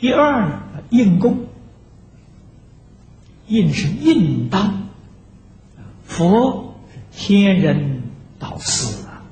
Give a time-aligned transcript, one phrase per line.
[0.00, 1.46] 第二呢，应供，
[3.48, 4.88] 应是应当，
[6.04, 8.02] 佛是天人
[8.38, 9.22] 导师啊，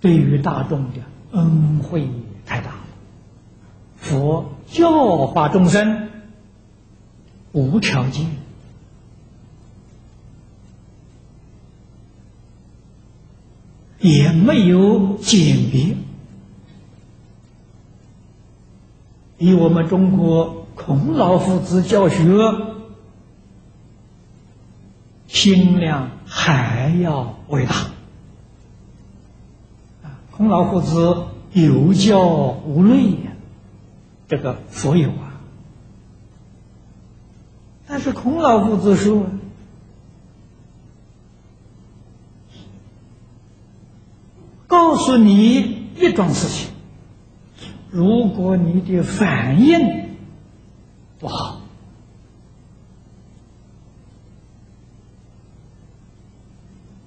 [0.00, 1.00] 对于大众的
[1.32, 2.08] 恩惠
[2.46, 2.84] 太大了。
[3.96, 6.10] 佛教化众生
[7.50, 8.26] 无条件，
[13.98, 15.96] 也没有鉴别。
[19.36, 22.24] 比我们中国孔老夫子教学
[25.26, 27.74] 心量还要伟大
[30.04, 30.18] 啊！
[30.30, 32.20] 孔老夫子有教
[32.64, 33.32] 无类呀，
[34.28, 35.40] 这个佛有啊。
[37.86, 39.26] 但是孔老夫子说，
[44.66, 46.73] 告诉你一桩事情。
[47.94, 49.78] 如果你的反应
[51.20, 51.60] 不好，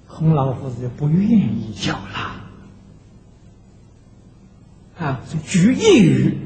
[0.06, 2.40] 孔老夫子就不愿意教了。
[4.98, 6.38] 啊，举一隅，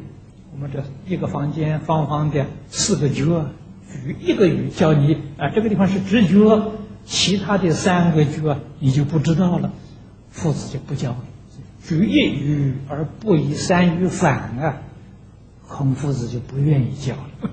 [0.53, 3.47] 我们这一个房间方方的四个角，
[3.93, 6.73] 举一个隅教你啊，这个地方是直角，
[7.05, 9.73] 其他的三个角你就不知道了，
[10.31, 11.25] 夫子就不教了。
[11.85, 14.83] 举一隅而不以三隅反啊，
[15.67, 17.51] 孔夫子就不愿意教了。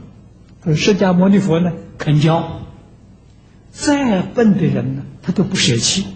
[0.61, 2.61] 可释迦牟尼佛呢，肯教。
[3.72, 6.07] 再笨的人呢，他都不舍弃，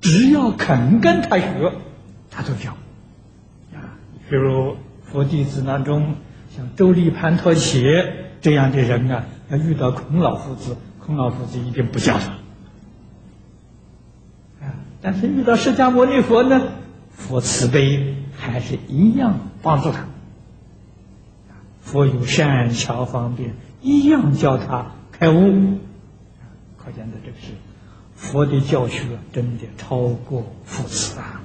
[0.00, 1.72] 只要肯跟他学，
[2.30, 2.72] 他都教。
[3.74, 3.96] 啊，
[4.28, 6.16] 比如佛弟子当中，
[6.56, 7.80] 像周立盘陀伽
[8.40, 12.26] 这样的人啊，要遇到孔老夫子，孔老夫子一定不教他。
[14.66, 16.72] 啊，但是遇到释迦牟尼佛呢？
[17.18, 20.06] 佛慈悲，还是一样帮助他。
[21.82, 25.78] 佛有善巧方便，一样教他开悟。
[26.78, 27.52] 可见的这个是
[28.14, 31.42] 佛的教学，真的超过父慈啊！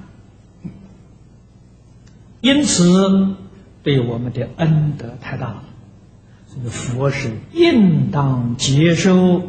[2.40, 3.36] 因此，
[3.82, 5.64] 对我们的恩德太大了。
[6.46, 9.42] 所以，佛是应当接受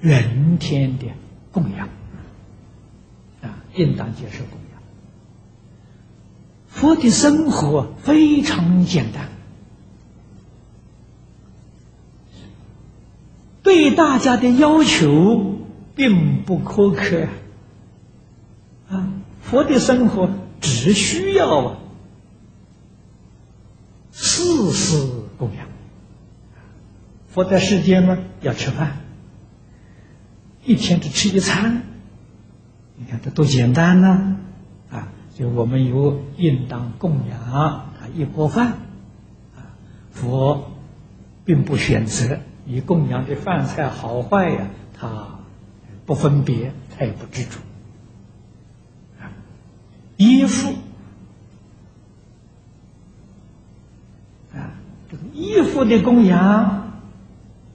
[0.00, 1.06] 人天的
[1.52, 1.88] 供养
[3.42, 3.62] 啊。
[3.74, 4.42] 应当接受。
[6.74, 9.28] 佛的生活非常简单，
[13.62, 15.54] 对大家的要求
[15.94, 17.28] 并不苛刻
[18.90, 19.08] 啊。
[19.40, 20.28] 佛的生活
[20.60, 21.76] 只需要啊，
[24.10, 24.42] 事
[24.72, 25.08] 事
[25.38, 25.66] 供养。
[27.28, 28.98] 佛在世间呢，要吃饭，
[30.64, 31.82] 一天只吃一餐。
[32.96, 34.33] 你看这多简单呢，
[35.34, 38.68] 就我们有应当供养啊一锅饭，
[39.56, 39.74] 啊，
[40.12, 40.70] 佛
[41.44, 45.40] 并不选择你供养的饭菜好坏呀，他
[46.06, 47.58] 不分别，他也不执着。
[50.16, 50.72] 衣服
[54.54, 54.78] 啊，
[55.10, 56.92] 这个衣服的供养，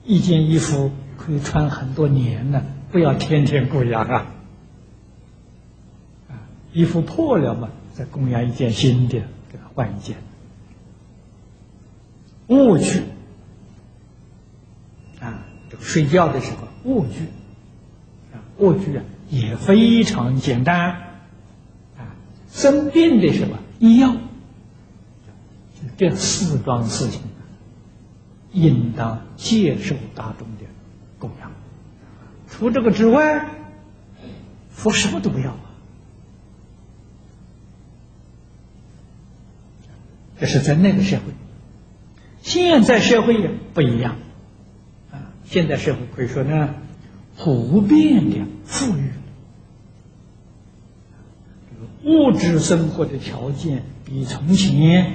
[0.06, 4.28] 一件衣服可以穿很多年呢，不要天天供养啊。
[6.72, 9.22] 衣服破了嘛，再供养一件新的，
[9.52, 10.18] 给他换一件。
[12.48, 13.04] 卧具
[15.20, 17.26] 啊，这个睡觉的时候卧具
[18.34, 20.92] 啊，卧具啊也非常简单
[21.98, 22.16] 啊。
[22.52, 24.16] 生病的时候医药，
[25.98, 27.22] 这四桩事情
[28.52, 30.64] 应当接受大众的
[31.20, 31.52] 供养。
[32.48, 33.48] 除这个之外，
[34.72, 35.56] 佛什么都不要。
[40.40, 41.24] 这是在那个社会，
[42.42, 44.16] 现在社会也不一样，
[45.12, 46.76] 啊，现在社会可以说呢，
[47.38, 49.12] 普遍的富裕，
[52.06, 55.14] 物质生活的条件比从前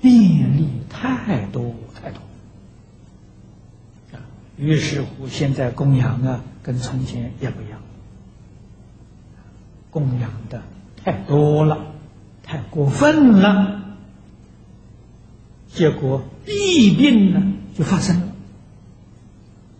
[0.00, 2.20] 便利太多太多，
[4.12, 4.24] 啊，
[4.56, 7.80] 于是乎现在供养啊，跟从前也不一样，
[9.90, 10.62] 供养的
[11.04, 11.84] 太多了，
[12.42, 13.83] 太过分了。
[15.74, 18.28] 结果疫病呢就发生了，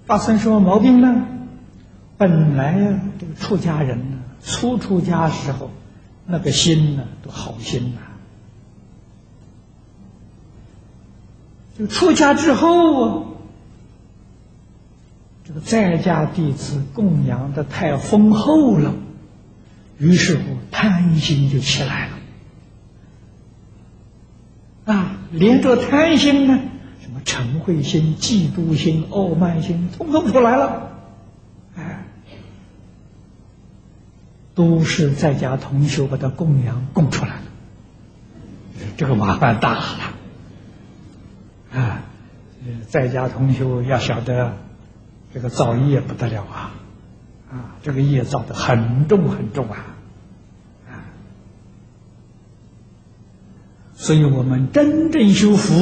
[0.07, 1.29] 发生什么毛病呢？
[2.19, 5.71] 本来啊，这个出家人呢，初出家时候，
[6.27, 8.01] 那个心呢都好心呐。
[11.79, 13.25] 就出家之后啊，
[15.45, 18.95] 这个在家弟子供养的太丰厚了，
[19.99, 22.15] 于是乎贪心就起来了。
[24.87, 26.61] 啊，连着贪心呢，
[27.03, 30.91] 什么嗔恚心、嫉妒心、傲慢心，通通出来了，
[31.77, 32.05] 哎，
[34.55, 37.43] 都是在家同修把它供养供出来了，
[38.97, 40.15] 这个麻烦大了，
[41.73, 42.03] 啊，
[42.89, 44.57] 在家同修要晓得，
[45.33, 46.73] 这个造业不得了啊，
[47.51, 49.94] 啊，这个业造的很重很重啊。
[54.05, 55.73] 所以我们真正修福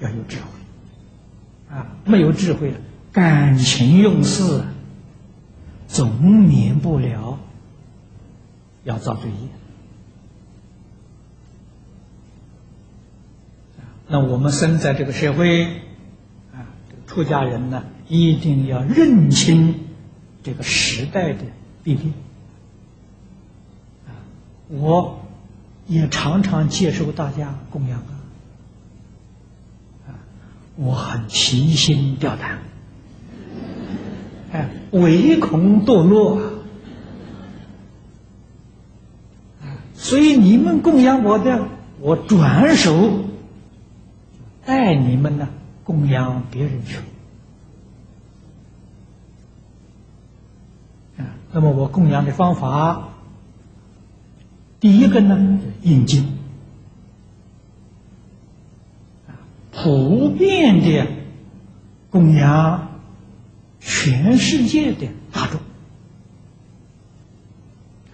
[0.00, 2.72] 要有智慧啊，没有智慧，
[3.12, 4.64] 感情用事，
[5.86, 7.38] 总免不了
[8.84, 9.36] 要造罪业。
[14.08, 15.66] 那我们生在这个社会
[16.54, 16.64] 啊，
[17.06, 19.74] 出家人呢，一定要认清
[20.42, 21.44] 这个时代的
[21.82, 22.14] 弊病
[24.06, 24.16] 啊，
[24.70, 25.20] 我。
[25.86, 28.12] 也常常接受大家供养啊，
[30.08, 30.16] 啊，
[30.76, 32.58] 我很提心吊胆，
[34.50, 36.40] 哎，唯恐堕落
[39.60, 41.68] 啊，所以你们供养我的，
[42.00, 43.24] 我转手
[44.64, 45.48] 带你们呢
[45.84, 46.96] 供养别人去
[51.18, 51.36] 啊。
[51.52, 53.10] 那么我供养的方法。
[54.80, 56.26] 第一个呢，印经
[59.70, 61.06] 普遍的
[62.10, 63.00] 供养
[63.80, 65.60] 全世界的大众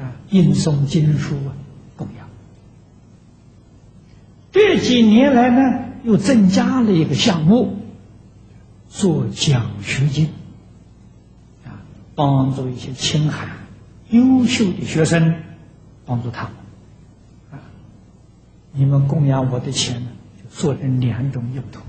[0.04, 1.54] 啊，印送经书啊，
[1.96, 2.28] 供养。
[4.50, 7.76] 这几年来呢，又增加了一个项目，
[8.88, 10.30] 做奖学金
[11.64, 11.78] 啊，
[12.16, 13.48] 帮助一些清寒
[14.08, 15.36] 优秀的学生，
[16.04, 16.52] 帮助他们。
[18.72, 20.10] 你们供养我的钱呢，
[20.48, 21.80] 做成两种用途，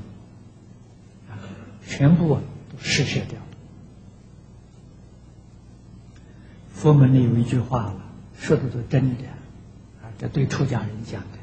[1.29, 1.37] 啊，
[1.85, 2.41] 全部都
[2.79, 3.45] 实现掉了。
[6.73, 7.93] 佛门里有一句话，
[8.35, 9.25] 说的都真的，
[10.01, 11.37] 啊，这对出家人讲的，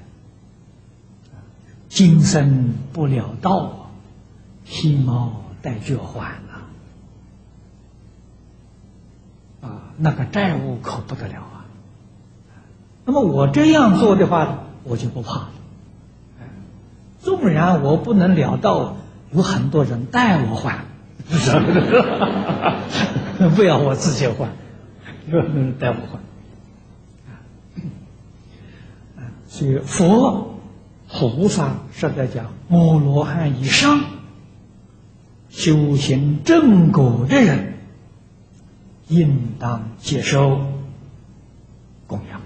[1.88, 3.93] 今生不了道，
[4.64, 6.43] 披毛戴角还
[9.62, 11.64] 了，啊，那个债务可不得了啊。
[13.05, 14.64] 那么我这样做的话。
[14.88, 15.50] 我就不怕了，
[17.20, 18.96] 纵然我不能了道，
[19.32, 20.85] 有很多人代我还，
[23.55, 24.49] 不要我自己还，
[25.79, 26.19] 代我还。
[29.46, 30.58] 所以佛
[31.08, 34.00] 菩萨是在讲摩罗汉以上
[35.49, 37.75] 修行正果的人，
[39.08, 40.61] 应当接受
[42.06, 42.41] 供养。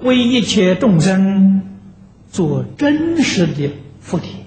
[0.00, 1.62] 为一切众生
[2.30, 3.70] 做真实的
[4.00, 4.44] 福田，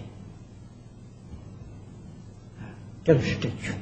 [3.03, 3.73] 这个是正确。